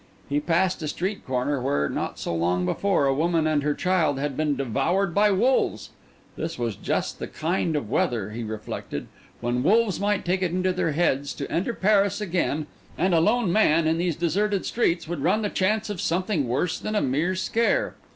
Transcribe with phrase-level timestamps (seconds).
[0.27, 4.17] He passed a street corner, where, not so long before, a woman and her child
[4.17, 5.91] had been devoured by wolves.
[6.35, 9.05] This was just the kind of weather, he reflected,
[9.41, 12.65] when wolves might take it into their heads to enter Paris again;
[12.97, 16.79] and a lone man in these deserted streets would run the chance of something worse
[16.79, 17.93] than a mere scare.